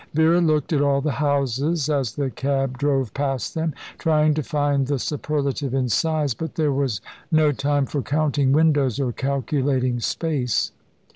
[0.15, 4.87] Vera looked at all the houses as the cab drove past them, trying to find
[4.87, 10.71] the superlative in size; but there was no time for counting windows or calculating space.